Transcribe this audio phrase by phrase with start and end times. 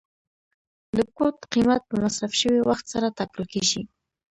[0.97, 3.81] د کوټ قیمت په مصرف شوي وخت سره ټاکل کیږي.